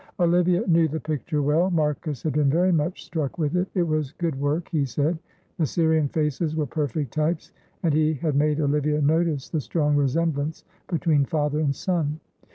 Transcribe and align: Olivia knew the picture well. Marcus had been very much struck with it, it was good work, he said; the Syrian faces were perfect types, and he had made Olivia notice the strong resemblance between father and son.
Olivia 0.19 0.65
knew 0.65 0.87
the 0.87 0.99
picture 0.99 1.43
well. 1.43 1.69
Marcus 1.69 2.23
had 2.23 2.33
been 2.33 2.49
very 2.49 2.71
much 2.71 3.05
struck 3.05 3.37
with 3.37 3.55
it, 3.55 3.67
it 3.75 3.83
was 3.83 4.13
good 4.13 4.33
work, 4.41 4.67
he 4.71 4.83
said; 4.83 5.19
the 5.59 5.65
Syrian 5.67 6.07
faces 6.07 6.55
were 6.55 6.65
perfect 6.65 7.13
types, 7.13 7.51
and 7.83 7.93
he 7.93 8.15
had 8.15 8.35
made 8.35 8.59
Olivia 8.59 8.99
notice 8.99 9.47
the 9.47 9.61
strong 9.61 9.95
resemblance 9.95 10.65
between 10.87 11.23
father 11.25 11.59
and 11.59 11.75
son. 11.75 12.19